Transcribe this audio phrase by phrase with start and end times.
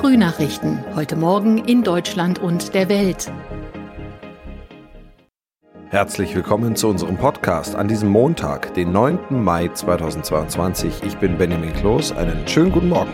[0.00, 0.82] Frühnachrichten.
[0.94, 3.30] Heute Morgen in Deutschland und der Welt.
[5.90, 9.18] Herzlich willkommen zu unserem Podcast an diesem Montag, den 9.
[9.28, 11.02] Mai 2022.
[11.04, 12.12] Ich bin Benjamin Kloß.
[12.12, 13.12] Einen schönen guten Morgen.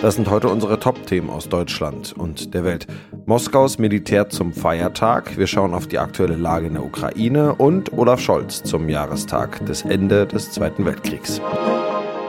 [0.00, 2.88] Das sind heute unsere Top-Themen aus Deutschland und der Welt.
[3.26, 8.18] Moskaus Militär zum Feiertag, wir schauen auf die aktuelle Lage in der Ukraine und Olaf
[8.18, 11.40] Scholz zum Jahrestag des Ende des Zweiten Weltkriegs.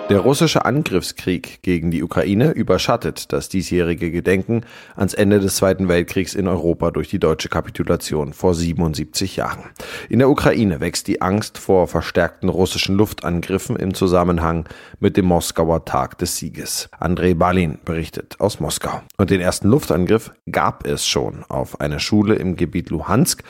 [0.10, 4.62] Der russische Angriffskrieg gegen die Ukraine überschattet das diesjährige Gedenken
[4.96, 9.66] ans Ende des Zweiten Weltkriegs in Europa durch die deutsche Kapitulation vor 77 Jahren.
[10.08, 14.64] In der Ukraine wächst die Angst vor verstärkten russischen Luftangriffen im Zusammenhang
[15.02, 16.88] mit dem Moskauer Tag des Sieges.
[16.98, 19.02] Andrei Balin berichtet aus Moskau.
[19.18, 23.44] Und den ersten Luftangriff gab es schon auf eine Schule im Gebiet Luhansk.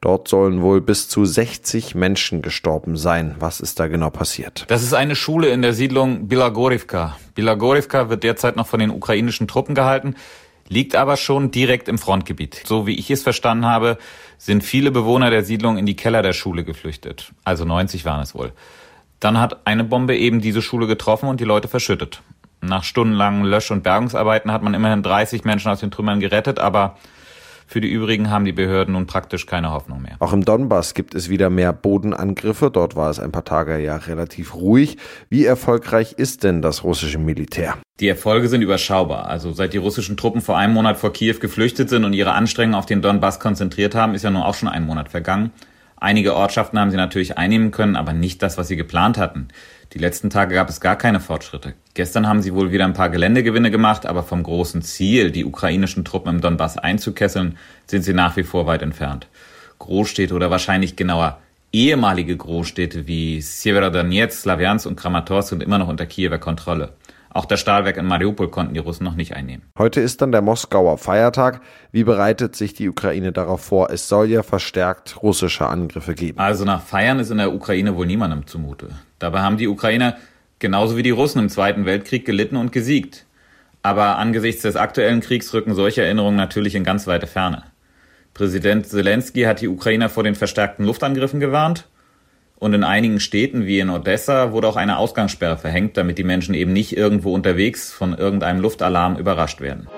[0.00, 3.34] Dort sollen wohl bis zu 60 Menschen gestorben sein.
[3.38, 4.64] Was ist da genau passiert?
[4.68, 7.18] Das ist eine Schule in der Siedlung Bilagorivka.
[7.34, 10.14] Bilagorivka wird derzeit noch von den ukrainischen Truppen gehalten,
[10.68, 12.62] liegt aber schon direkt im Frontgebiet.
[12.64, 13.98] So wie ich es verstanden habe,
[14.38, 17.32] sind viele Bewohner der Siedlung in die Keller der Schule geflüchtet.
[17.44, 18.52] Also 90 waren es wohl.
[19.18, 22.22] Dann hat eine Bombe eben diese Schule getroffen und die Leute verschüttet.
[22.62, 26.96] Nach stundenlangen Lösch- und Bergungsarbeiten hat man immerhin 30 Menschen aus den Trümmern gerettet, aber
[27.70, 30.16] für die übrigen haben die Behörden nun praktisch keine Hoffnung mehr.
[30.18, 32.68] Auch im Donbass gibt es wieder mehr Bodenangriffe.
[32.68, 34.96] Dort war es ein paar Tage ja relativ ruhig.
[35.28, 37.78] Wie erfolgreich ist denn das russische Militär?
[38.00, 39.26] Die Erfolge sind überschaubar.
[39.26, 42.74] Also seit die russischen Truppen vor einem Monat vor Kiew geflüchtet sind und ihre Anstrengungen
[42.74, 45.52] auf den Donbass konzentriert haben, ist ja nun auch schon ein Monat vergangen.
[46.00, 49.48] Einige Ortschaften haben sie natürlich einnehmen können, aber nicht das, was sie geplant hatten.
[49.92, 51.74] Die letzten Tage gab es gar keine Fortschritte.
[51.92, 56.06] Gestern haben sie wohl wieder ein paar Geländegewinne gemacht, aber vom großen Ziel, die ukrainischen
[56.06, 59.26] Truppen im Donbass einzukesseln, sind sie nach wie vor weit entfernt.
[59.78, 61.38] Großstädte oder wahrscheinlich genauer
[61.72, 66.94] ehemalige Großstädte wie Severodonetsk, Slawiansk und Kramatorsk sind immer noch unter Kiewer Kontrolle.
[67.32, 69.62] Auch das Stahlwerk in Mariupol konnten die Russen noch nicht einnehmen.
[69.78, 71.60] Heute ist dann der Moskauer Feiertag.
[71.92, 73.90] Wie bereitet sich die Ukraine darauf vor?
[73.90, 76.38] Es soll ja verstärkt russische Angriffe geben.
[76.40, 78.88] Also nach Feiern ist in der Ukraine wohl niemandem zumute.
[79.20, 80.16] Dabei haben die Ukrainer
[80.58, 83.26] genauso wie die Russen im Zweiten Weltkrieg gelitten und gesiegt.
[83.82, 87.62] Aber angesichts des aktuellen Kriegs rücken solche Erinnerungen natürlich in ganz weite Ferne.
[88.34, 91.86] Präsident Zelensky hat die Ukrainer vor den verstärkten Luftangriffen gewarnt
[92.60, 96.54] und in einigen Städten wie in Odessa wurde auch eine Ausgangssperre verhängt, damit die Menschen
[96.54, 99.88] eben nicht irgendwo unterwegs von irgendeinem Luftalarm überrascht werden.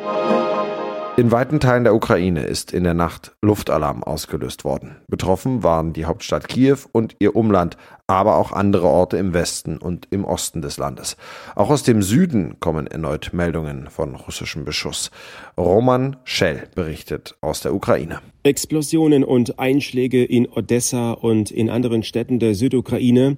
[1.18, 4.96] In weiten Teilen der Ukraine ist in der Nacht Luftalarm ausgelöst worden.
[5.08, 10.08] Betroffen waren die Hauptstadt Kiew und ihr Umland, aber auch andere Orte im Westen und
[10.10, 11.18] im Osten des Landes.
[11.54, 15.10] Auch aus dem Süden kommen erneut Meldungen von russischem Beschuss.
[15.58, 18.20] Roman Schell berichtet aus der Ukraine.
[18.42, 23.36] Explosionen und Einschläge in Odessa und in anderen Städten der Südukraine.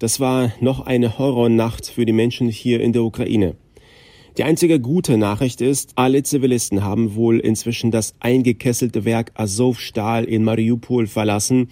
[0.00, 3.54] Das war noch eine Horrornacht für die Menschen hier in der Ukraine.
[4.38, 10.42] Die einzige gute Nachricht ist, alle Zivilisten haben wohl inzwischen das eingekesselte Werk Azov-Stahl in
[10.42, 11.68] Mariupol verlassen.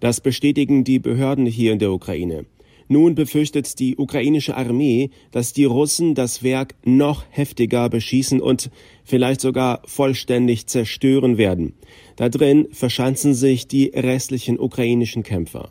[0.00, 2.44] Das bestätigen die Behörden hier in der Ukraine.
[2.88, 8.70] Nun befürchtet die ukrainische Armee, dass die Russen das Werk noch heftiger beschießen und
[9.04, 11.74] vielleicht sogar vollständig zerstören werden.
[12.16, 15.70] Da drin verschanzen sich die restlichen ukrainischen Kämpfer.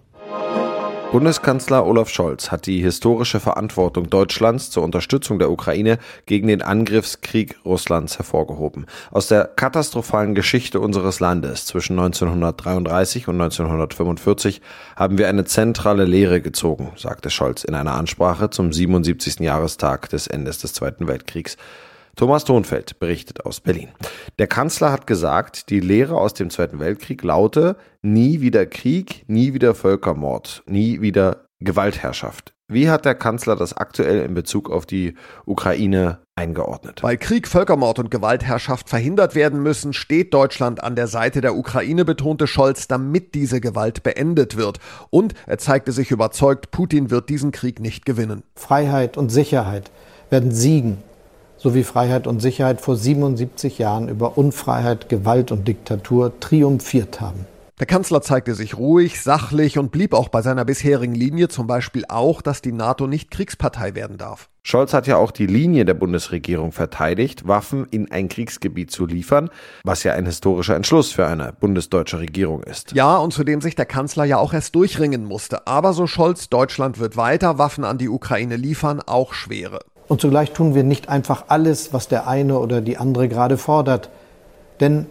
[1.11, 7.57] Bundeskanzler Olaf Scholz hat die historische Verantwortung Deutschlands zur Unterstützung der Ukraine gegen den Angriffskrieg
[7.66, 8.85] Russlands hervorgehoben.
[9.11, 14.61] Aus der katastrophalen Geschichte unseres Landes zwischen 1933 und 1945
[14.95, 19.41] haben wir eine zentrale Lehre gezogen, sagte Scholz in einer Ansprache zum 77.
[19.41, 21.57] Jahrestag des Endes des Zweiten Weltkriegs.
[22.16, 23.89] Thomas Thonfeld berichtet aus Berlin.
[24.40, 29.53] Der Kanzler hat gesagt, die Lehre aus dem Zweiten Weltkrieg laute nie wieder Krieg, nie
[29.53, 32.53] wieder Völkermord, nie wieder Gewaltherrschaft.
[32.68, 35.16] Wie hat der Kanzler das aktuell in Bezug auf die
[35.46, 37.03] Ukraine eingeordnet?
[37.03, 42.06] Weil Krieg, Völkermord und Gewaltherrschaft verhindert werden müssen, steht Deutschland an der Seite der Ukraine,
[42.06, 44.80] betonte Scholz, damit diese Gewalt beendet wird.
[45.09, 48.44] Und er zeigte sich überzeugt, Putin wird diesen Krieg nicht gewinnen.
[48.56, 49.92] Freiheit und Sicherheit
[50.30, 51.04] werden siegen
[51.62, 57.46] sowie Freiheit und Sicherheit vor 77 Jahren über Unfreiheit, Gewalt und Diktatur triumphiert haben.
[57.80, 62.06] Der Kanzler zeigte sich ruhig, sachlich und blieb auch bei seiner bisherigen Linie, zum Beispiel
[62.08, 64.50] auch, dass die NATO nicht Kriegspartei werden darf.
[64.62, 69.50] Scholz hat ja auch die Linie der Bundesregierung verteidigt, Waffen in ein Kriegsgebiet zu liefern,
[69.84, 72.92] was ja ein historischer Entschluss für eine bundesdeutsche Regierung ist.
[72.92, 75.66] Ja, und zu dem sich der Kanzler ja auch erst durchringen musste.
[75.66, 79.80] Aber so Scholz, Deutschland wird weiter Waffen an die Ukraine liefern, auch schwere.
[80.12, 84.10] Und zugleich tun wir nicht einfach alles, was der eine oder die andere gerade fordert.
[84.81, 85.06] Denn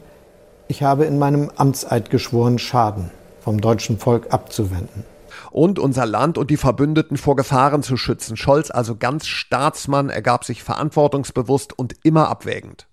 [0.68, 3.10] ich habe in meinem Amtseid geschworen, Schaden
[3.40, 5.06] vom deutschen Volk abzuwenden.
[5.52, 8.36] und unser Land und die Verbündeten vor Gefahren zu schützen.
[8.36, 12.86] Scholz also ganz Staatsmann, ergab sich verantwortungsbewusst und immer abwägend.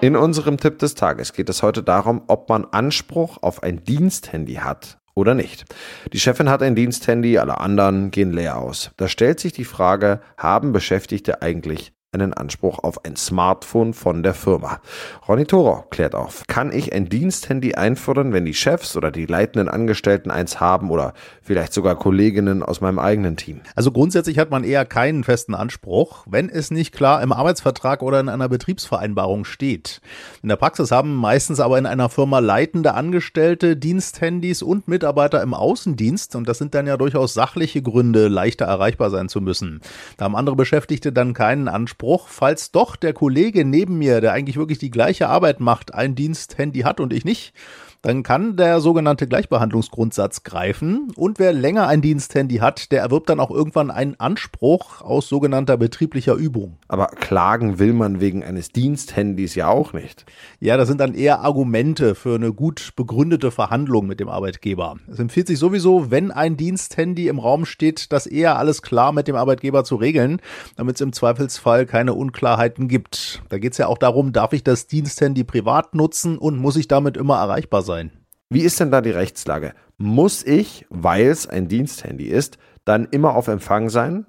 [0.00, 4.54] In unserem Tipp des Tages geht es heute darum, ob man Anspruch auf ein Diensthandy
[4.54, 5.64] hat oder nicht.
[6.12, 8.90] Die Chefin hat ein Diensthandy, alle anderen gehen leer aus.
[8.96, 14.34] Da stellt sich die Frage, haben Beschäftigte eigentlich einen Anspruch auf ein Smartphone von der
[14.34, 14.80] Firma.
[15.26, 19.70] Ronny Toro klärt auf, kann ich ein Diensthandy einfordern, wenn die Chefs oder die leitenden
[19.70, 23.62] Angestellten eins haben oder vielleicht sogar Kolleginnen aus meinem eigenen Team?
[23.74, 28.20] Also grundsätzlich hat man eher keinen festen Anspruch, wenn es nicht klar im Arbeitsvertrag oder
[28.20, 30.02] in einer Betriebsvereinbarung steht.
[30.42, 35.54] In der Praxis haben meistens aber in einer Firma leitende Angestellte Diensthandys und Mitarbeiter im
[35.54, 39.80] Außendienst und das sind dann ja durchaus sachliche Gründe, leichter erreichbar sein zu müssen.
[40.18, 44.32] Da haben andere Beschäftigte dann keinen Anspruch Anspruch, falls doch der Kollege neben mir, der
[44.32, 47.54] eigentlich wirklich die gleiche Arbeit macht, ein Diensthandy hat und ich nicht,
[48.02, 53.38] dann kann der sogenannte Gleichbehandlungsgrundsatz greifen und wer länger ein Diensthandy hat, der erwirbt dann
[53.38, 56.78] auch irgendwann einen Anspruch aus sogenannter betrieblicher Übung.
[56.88, 60.26] Aber klagen will man wegen eines Diensthandys ja auch nicht.
[60.58, 64.96] Ja, das sind dann eher Argumente für eine gut begründete Verhandlung mit dem Arbeitgeber.
[65.10, 69.28] Es empfiehlt sich sowieso, wenn ein Diensthandy im Raum steht, das eher alles klar mit
[69.28, 70.40] dem Arbeitgeber zu regeln,
[70.76, 73.42] damit es im Zweifelsfall keine Unklarheiten gibt.
[73.48, 76.88] Da geht es ja auch darum, darf ich das Diensthandy privat nutzen und muss ich
[76.88, 77.91] damit immer erreichbar sein?
[77.92, 78.10] Sein.
[78.48, 79.74] Wie ist denn da die Rechtslage?
[79.98, 84.26] Muss ich, weil es ein Diensthandy ist, dann immer auf Empfang sein?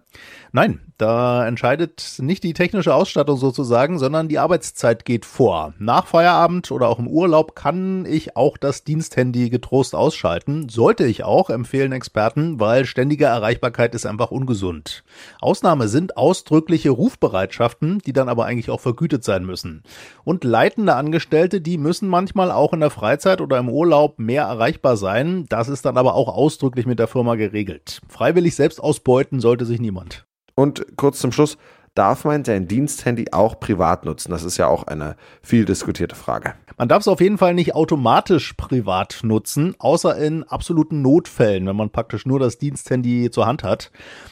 [0.55, 5.73] Nein, da entscheidet nicht die technische Ausstattung sozusagen, sondern die Arbeitszeit geht vor.
[5.79, 10.69] Nach Feierabend oder auch im Urlaub kann ich auch das Diensthandy getrost ausschalten.
[10.69, 15.03] Sollte ich auch, empfehlen Experten, weil ständige Erreichbarkeit ist einfach ungesund.
[15.41, 19.81] Ausnahme sind ausdrückliche Rufbereitschaften, die dann aber eigentlich auch vergütet sein müssen.
[20.23, 24.97] Und leitende Angestellte, die müssen manchmal auch in der Freizeit oder im Urlaub mehr erreichbar
[24.97, 25.47] sein.
[25.49, 28.01] Das ist dann aber auch ausdrücklich mit der Firma geregelt.
[28.07, 30.25] Freiwillig selbst ausbeuten sollte sich niemand.
[30.55, 31.57] Und kurz zum Schluss,
[31.95, 34.31] darf man sein Diensthandy auch privat nutzen?
[34.31, 36.53] Das ist ja auch eine viel diskutierte Frage.
[36.77, 41.75] Man darf es auf jeden Fall nicht automatisch privat nutzen, außer in absoluten Notfällen, wenn
[41.75, 43.91] man praktisch nur das Diensthandy zur Hand hat.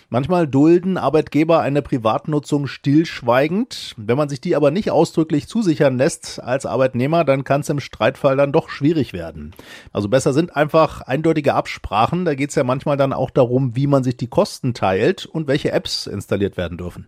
[0.09, 3.93] Manchmal dulden Arbeitgeber eine Privatnutzung stillschweigend.
[3.95, 7.79] Wenn man sich die aber nicht ausdrücklich zusichern lässt als Arbeitnehmer, dann kann es im
[7.79, 9.53] Streitfall dann doch schwierig werden.
[9.93, 12.25] Also besser sind einfach eindeutige Absprachen.
[12.25, 15.47] Da geht es ja manchmal dann auch darum, wie man sich die Kosten teilt und
[15.47, 17.05] welche Apps installiert werden dürfen.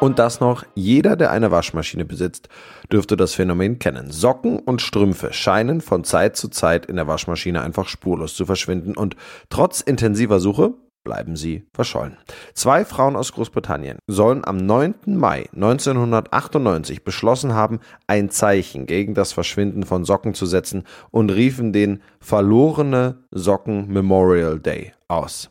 [0.00, 2.48] Und das noch, jeder, der eine Waschmaschine besitzt,
[2.92, 4.12] dürfte das Phänomen kennen.
[4.12, 8.96] Socken und Strümpfe scheinen von Zeit zu Zeit in der Waschmaschine einfach spurlos zu verschwinden
[8.96, 9.16] und
[9.50, 12.16] trotz intensiver Suche bleiben sie verschollen.
[12.54, 14.94] Zwei Frauen aus Großbritannien sollen am 9.
[15.06, 21.72] Mai 1998 beschlossen haben, ein Zeichen gegen das Verschwinden von Socken zu setzen und riefen
[21.72, 25.50] den Verlorene Socken Memorial Day aus.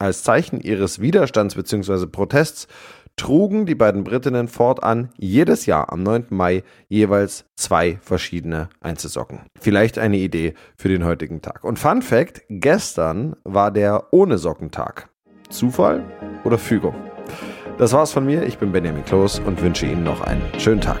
[0.00, 2.06] Als Zeichen ihres Widerstands bzw.
[2.06, 2.68] Protests
[3.16, 6.28] trugen die beiden Britinnen fortan jedes Jahr am 9.
[6.30, 9.40] Mai jeweils zwei verschiedene Einzelsocken.
[9.60, 11.64] Vielleicht eine Idee für den heutigen Tag.
[11.64, 15.10] Und Fun Fact: gestern war der Ohne Sockentag.
[15.50, 16.02] Zufall
[16.44, 16.94] oder Fügung?
[17.76, 18.44] Das war's von mir.
[18.44, 21.00] Ich bin Benjamin Kloß und wünsche Ihnen noch einen schönen Tag.